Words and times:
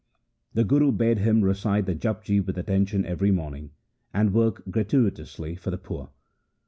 The 0.55 0.63
Guru 0.63 0.91
bade 0.91 1.19
him 1.19 1.43
recite 1.43 1.85
the 1.85 1.93
Japji 1.93 2.43
with 2.43 2.57
attention 2.57 3.05
every 3.05 3.29
morning, 3.29 3.69
and 4.11 4.33
work 4.33 4.63
gra 4.71 4.83
tuitously 4.83 5.59
for 5.59 5.69
the 5.69 5.77
poor. 5.77 6.09